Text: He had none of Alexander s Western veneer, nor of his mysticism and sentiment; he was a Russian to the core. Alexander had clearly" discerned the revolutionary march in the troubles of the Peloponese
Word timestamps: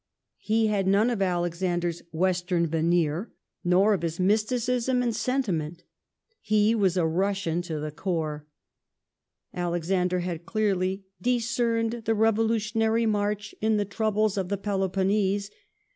He 0.39 0.65
had 0.65 0.87
none 0.87 1.11
of 1.11 1.21
Alexander 1.21 1.89
s 1.89 2.01
Western 2.11 2.65
veneer, 2.65 3.31
nor 3.63 3.93
of 3.93 4.01
his 4.01 4.19
mysticism 4.19 5.03
and 5.03 5.15
sentiment; 5.15 5.83
he 6.41 6.73
was 6.73 6.97
a 6.97 7.05
Russian 7.05 7.61
to 7.61 7.79
the 7.79 7.91
core. 7.91 8.47
Alexander 9.53 10.21
had 10.21 10.47
clearly" 10.47 11.03
discerned 11.31 12.01
the 12.05 12.15
revolutionary 12.15 13.05
march 13.05 13.53
in 13.61 13.77
the 13.77 13.85
troubles 13.85 14.39
of 14.39 14.49
the 14.49 14.57
Peloponese 14.57 15.51